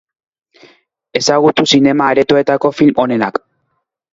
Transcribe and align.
Ezagutu 1.19 1.65
zinema-aretoetako 1.73 2.73
film 2.81 2.99
onenak. 3.05 3.39